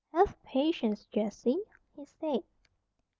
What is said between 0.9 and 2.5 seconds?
Jessie," he said.